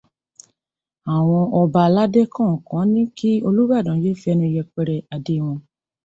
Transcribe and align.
Àwọn 1.15 1.43
ọba 1.59 1.79
aláde 1.87 2.21
kọ̀ọ̀kan 2.33 2.83
ti 2.87 2.91
ní 2.93 3.03
kí 3.17 3.29
Olúbàdàn 3.47 4.01
yé 4.03 4.11
fẹnu 4.21 4.45
yẹpẹrẹ 4.55 4.95
adé 5.15 5.35
wọn. 5.45 5.59